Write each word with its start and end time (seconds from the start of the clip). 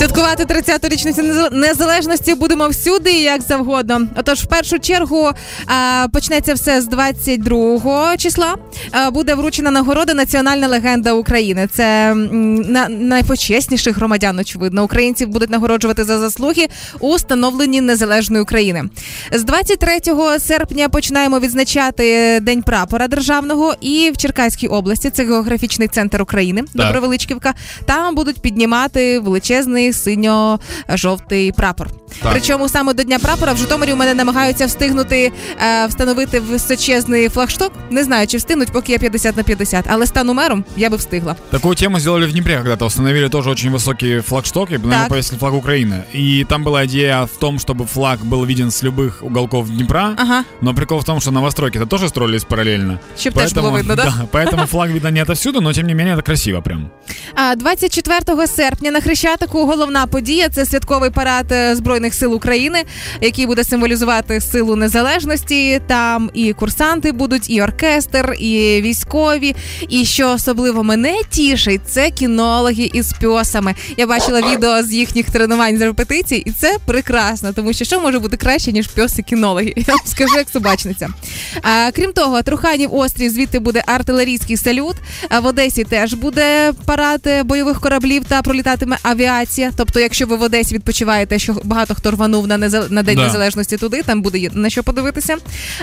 Святкувати 0.00 0.44
30-ту 0.44 0.88
річницю 0.88 1.22
незале- 1.22 1.54
незалежності 1.54 2.34
будемо 2.34 2.68
всюди, 2.68 3.10
і 3.12 3.22
як 3.22 3.42
завгодно. 3.42 4.00
Отож, 4.16 4.38
в 4.40 4.46
першу 4.46 4.78
чергу 4.78 5.30
почнеться 6.12 6.54
все 6.54 6.80
з 6.80 6.86
22 6.86 8.16
числа. 8.16 8.54
Буде 9.12 9.34
вручена 9.34 9.70
нагорода 9.70 10.14
Національна 10.14 10.68
легенда 10.68 11.12
України. 11.12 11.68
Це 11.72 12.14
на, 12.14 12.88
найпочесніших 12.88 13.96
громадян, 13.96 14.38
очевидно. 14.38 14.84
Українців 14.84 15.28
будуть 15.28 15.50
нагороджувати 15.50 16.04
за 16.04 16.18
заслуги 16.18 16.68
у 17.00 17.18
становленні 17.18 17.80
незалежної 17.80 18.42
України. 18.42 18.84
З 19.32 19.42
23 19.44 20.00
серпня 20.38 20.88
починаємо 20.88 21.40
відзначати 21.40 22.38
День 22.40 22.62
прапора 22.62 23.08
державного 23.08 23.74
і 23.80 24.10
в 24.14 24.16
Черкаській 24.16 24.66
області. 24.66 25.10
Це 25.10 25.24
географічний 25.24 25.88
центр 25.88 26.22
України. 26.22 26.62
Добровеличківка. 26.74 27.54
Там 27.84 28.14
будуть 28.14 28.40
піднімати 28.40 29.18
величезний 29.18 29.89
синьо-жовтий 29.93 31.51
прапор. 31.51 31.89
Так. 32.21 32.31
Причому 32.33 32.69
саме 32.69 32.93
до 32.93 33.03
Дня 33.03 33.19
прапора 33.19 33.53
в 33.53 33.57
Житомирі 33.57 33.93
у 33.93 33.95
мене 33.95 34.13
намагаються 34.13 34.65
встигнути 34.65 35.31
е, 35.61 35.87
встановити 35.87 36.39
височезний 36.39 37.29
флагшток. 37.29 37.71
Не 37.91 38.03
знаю, 38.03 38.27
чи 38.27 38.37
встигнуть, 38.37 38.71
поки 38.71 38.91
я 38.91 38.97
50 38.99 39.37
на 39.37 39.43
50, 39.43 39.85
але 39.89 40.05
стану 40.05 40.33
мером 40.33 40.65
я 40.77 40.89
би 40.89 40.97
встигла. 40.97 41.35
Такую 41.51 41.75
тему 41.75 41.99
сделали 41.99 42.25
в 42.25 42.31
Днепре 42.31 42.55
когда-то. 42.57 42.85
Установили 42.85 43.29
тоже 43.29 43.49
очень 43.49 43.71
высокие 43.71 44.21
флагштоки, 44.21 44.73
на 44.73 44.77
него 44.77 44.91
Так. 44.91 45.09
повесили 45.09 45.37
флаг 45.39 45.53
Украины. 45.53 46.03
И 46.15 46.45
там 46.49 46.63
была 46.63 46.85
идея 46.85 47.23
в 47.25 47.37
том, 47.39 47.59
чтобы 47.59 47.85
флаг 47.85 48.19
был 48.25 48.45
виден 48.45 48.71
с 48.71 48.83
любых 48.83 49.23
уголков 49.23 49.69
Днепра. 49.69 50.13
Ага, 50.17 50.43
Но 50.61 50.73
прикол 50.73 50.99
в 50.99 51.03
том, 51.05 51.19
что 51.21 51.31
новостройки-то 51.31 51.85
тоже 51.85 52.09
строились 52.09 52.43
параллельно. 52.43 52.99
щоб 53.19 53.33
теж 53.33 53.53
було 53.53 53.71
видно, 53.71 53.95
да? 53.95 54.13
Поэтому 54.31 54.65
флаг 54.65 54.91
видно 54.91 55.11
не 55.11 55.21
отовсюду, 55.21 55.61
но 55.61 55.73
тем 55.73 55.87
не 55.87 55.93
менее 55.95 56.15
это 56.15 56.21
красиво 56.23 56.61
прям. 56.61 56.89
А 57.35 57.55
24 57.55 58.47
серпня 58.47 58.91
на 58.91 59.01
Хрещатику 59.01 59.65
головна 59.80 60.06
подія 60.06 60.48
це 60.48 60.66
святковий 60.66 61.10
парад 61.10 61.52
е, 61.52 61.76
Збройних 61.76 62.14
сил 62.14 62.34
України, 62.34 62.84
який 63.20 63.46
буде 63.46 63.64
символізувати 63.64 64.40
силу 64.40 64.76
незалежності. 64.76 65.80
Там 65.86 66.30
і 66.34 66.52
курсанти 66.52 67.12
будуть, 67.12 67.50
і 67.50 67.62
оркестр, 67.62 68.34
і 68.38 68.80
військові. 68.82 69.54
І 69.88 70.04
що 70.04 70.30
особливо 70.30 70.82
мене 70.82 71.20
тішить, 71.30 71.80
це 71.86 72.10
кінологи 72.10 72.90
із 72.92 73.12
пьосами. 73.12 73.74
Я 73.96 74.06
бачила 74.06 74.52
відео 74.52 74.82
з 74.82 74.92
їхніх 74.92 75.30
тренувань 75.30 75.78
з 75.78 75.80
репетицій, 75.80 76.36
і 76.36 76.50
це 76.50 76.76
прекрасно, 76.86 77.52
тому 77.52 77.72
що 77.72 77.84
що 77.84 78.00
може 78.00 78.18
бути 78.18 78.36
краще 78.36 78.72
ніж 78.72 78.86
пьоси 78.86 79.22
кінологи? 79.22 79.72
Я 79.86 79.94
вам 79.94 80.06
скажу 80.06 80.36
як 80.36 80.48
собачниця. 80.48 81.08
А, 81.62 81.90
крім 81.94 82.12
того, 82.12 82.42
Труханів 82.42 82.94
острів 82.94 83.30
звідти 83.30 83.58
буде 83.58 83.82
артилерійський 83.86 84.56
салют. 84.56 84.96
В 85.42 85.46
Одесі 85.46 85.84
теж 85.84 86.14
буде 86.14 86.72
парад 86.84 87.20
е, 87.26 87.42
бойових 87.42 87.80
кораблів 87.80 88.24
та 88.28 88.42
пролітатиме 88.42 88.96
авіація. 89.02 89.69
Тобто, 89.76 90.00
якщо 90.00 90.26
ви 90.26 90.36
в 90.36 90.42
Одесі 90.42 90.74
відпочиваєте, 90.74 91.38
що 91.38 91.56
багато 91.64 91.94
хто 91.94 92.10
рванув 92.10 92.46
на 92.46 92.58
незал- 92.58 92.92
на 92.92 93.02
день 93.02 93.16
Да. 93.16 93.24
незалежності 93.26 93.76
туди, 93.76 94.02
там 94.02 94.22
буде 94.22 94.50
на 94.52 94.70
що 94.70 94.82
подивитися. 94.82 95.36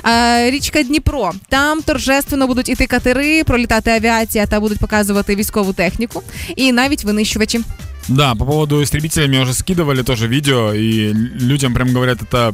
А, 0.03 0.41
річка 0.49 0.83
Дніпро. 0.83 1.31
Там 1.49 1.81
торжественно 1.81 2.47
будуть 2.47 2.69
іти 2.69 2.85
катери, 2.87 3.43
пролітати 3.43 3.91
авіація 3.91 4.45
та 4.45 4.59
будуть 4.59 4.79
показувати 4.79 5.35
військову 5.35 5.73
техніку 5.73 6.23
і 6.55 6.71
навіть 6.71 7.03
винищувачі. 7.03 7.61
Да, 8.09 8.35
по 8.35 8.45
поводу 8.45 8.81
истребителей 8.81 9.27
мне 9.27 9.41
уже 9.41 9.51
скидывали 9.53 10.03
тоже 10.03 10.27
видео, 10.27 10.73
и 10.73 11.13
людям 11.41 11.73
прям 11.73 11.93
говорят, 11.93 12.17
это 12.31 12.53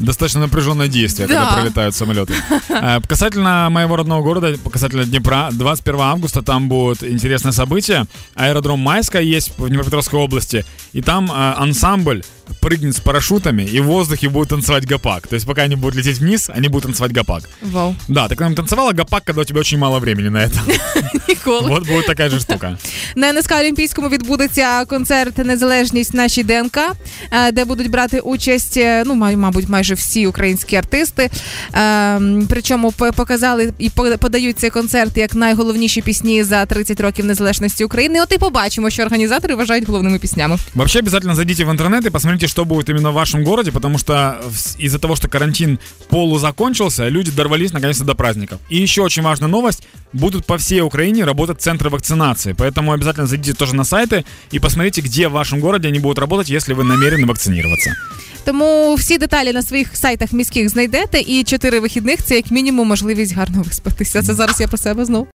достаточно 0.00 0.40
напряженное 0.40 0.88
действие, 0.88 1.28
Да. 1.28 1.34
когда 1.40 1.54
пролетают 1.54 1.94
самолеты. 1.94 2.34
Э, 2.68 3.00
Касательно 3.08 3.68
моего 3.70 3.96
родного 3.96 4.22
города, 4.22 4.54
касательно 4.72 5.04
Днепра, 5.04 5.48
21 5.52 6.00
августа 6.00 6.42
там 6.42 6.68
будет 6.68 7.02
интересное 7.02 7.52
событие. 7.52 8.06
Аэродром 8.34 8.78
Майская 8.80 9.22
есть 9.22 9.52
в 9.58 9.68
Днепропетровской 9.68 10.18
области, 10.20 10.64
и 10.94 11.02
там 11.02 11.30
э, 11.30 11.34
ансамбль 11.62 12.22
прыгнет 12.60 12.94
с 12.96 13.00
парашютами 13.00 13.62
и 13.62 13.80
в 13.80 13.84
воздухе 13.86 14.28
будет 14.28 14.48
танцевать 14.48 14.86
гопак. 14.86 15.26
То 15.26 15.34
есть 15.34 15.46
пока 15.46 15.62
они 15.62 15.76
будут 15.76 15.94
лететь 15.96 16.18
вниз, 16.18 16.50
они 16.56 16.68
будут 16.68 16.84
танцевать 16.84 17.12
гопак. 17.12 17.42
Вау, 17.62 17.94
Да, 18.08 18.28
ты 18.28 18.34
к 18.36 18.40
нам 18.40 18.54
танцевала 18.54 18.92
гопак, 18.92 19.24
когда 19.24 19.40
у 19.42 19.44
тебя 19.44 19.60
очень 19.60 19.78
мало 19.78 19.98
времени 19.98 20.28
на 20.28 20.38
это. 20.44 20.58
ніколи. 21.28 21.68
Вот 21.68 21.86
будет 21.86 22.06
такая 22.06 22.28
же 22.30 22.40
штука. 22.40 22.78
На 23.16 23.32
НСК 23.32 23.52
Олімпійському 23.60 24.08
відбудеться 24.08 24.84
концерт 24.84 25.38
Незалежність 25.38 26.14
нашій 26.14 26.42
ДНК, 26.42 26.78
е, 27.30 27.52
де 27.52 27.64
будуть 27.64 27.90
брати 27.90 28.20
участь, 28.20 28.76
е, 28.76 29.02
ну 29.06 29.14
май- 29.14 29.36
мабуть, 29.36 29.68
майже 29.68 29.85
всі 29.93 30.27
українські 30.27 30.75
артисти. 30.75 31.29
Е, 31.75 32.21
Причому 32.49 32.91
показали 32.91 33.73
і 33.79 33.89
по- 33.89 34.17
подають 34.19 34.59
цей 34.59 34.69
концерт 34.69 35.17
як 35.17 35.35
найголовніші 35.35 36.01
пісні 36.01 36.43
за 36.43 36.65
30 36.65 36.99
років 37.01 37.25
незалежності 37.25 37.83
України. 37.83 38.21
От 38.21 38.33
і 38.33 38.37
побачимо, 38.37 38.89
що 38.89 39.03
організатори 39.03 39.55
вважають 39.55 39.87
головними 39.87 40.19
піснями. 40.19 40.57
Вообще 40.75 40.99
обязательно 40.99 41.35
зайдите 41.35 41.65
в 41.65 41.69
интернет 41.71 42.05
и 42.05 42.09
посмотрите, 42.09 42.47
что 42.47 42.65
будет 42.65 42.89
именно 42.89 43.11
в 43.11 43.13
вашем 43.13 43.43
городе, 43.43 43.71
потому 43.71 43.97
в- 44.49 44.83
из-за 44.85 44.97
того, 44.99 45.15
что 45.15 45.27
карантин 45.27 45.79
полу 46.09 46.39
закончился, 46.39 47.09
люди 47.09 47.31
дорвались 47.31 47.73
наконец-то 47.73 48.03
до 48.05 48.15
праздников. 48.15 48.57
И 48.71 48.83
еще 48.83 49.01
очень 49.01 49.23
важная 49.23 49.51
новость, 49.51 49.83
будут 50.12 50.44
по 50.46 50.56
всей 50.56 50.80
Украине 50.80 51.24
работать 51.24 51.60
центры 51.60 51.90
вакцинации, 51.90 52.52
поэтому 52.52 52.92
обязательно 52.92 53.26
зайдите 53.26 53.54
тоже 53.54 53.74
на 53.74 53.84
сайты 53.84 54.24
и 54.54 54.58
посмотрите, 54.58 55.00
где 55.00 55.28
в 55.28 55.32
вашем 55.32 55.60
городе 55.60 55.88
они 55.88 55.98
будут 55.98 56.18
работать, 56.18 56.50
если 56.50 56.74
вы 56.74 56.84
намерены 56.84 57.26
вакцинироваться. 57.26 57.90
Тому 58.44 58.94
всі 58.94 59.18
деталі 59.18 59.52
на 59.52 59.62
своїх 59.62 59.96
сайтах 59.96 60.32
міських 60.32 60.68
знайдете, 60.68 61.20
і 61.20 61.44
чотири 61.44 61.80
вихідних 61.80 62.24
це 62.24 62.36
як 62.36 62.50
мінімум 62.50 62.88
можливість 62.88 63.34
гарно 63.34 63.62
виспатися. 63.62 64.22
Це 64.22 64.34
зараз 64.34 64.60
я 64.60 64.68
про 64.68 64.78
себе 64.78 65.04
знов. 65.04 65.28